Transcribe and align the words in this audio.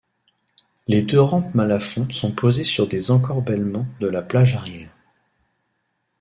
Les 0.87 1.03
deux 1.03 1.21
rampes 1.21 1.53
Malafon 1.53 2.07
sont 2.11 2.31
posées 2.31 2.63
sur 2.63 2.87
des 2.87 3.11
encorbellements 3.11 3.85
de 3.99 4.07
la 4.07 4.23
plage 4.23 4.55
arrière. 4.55 4.97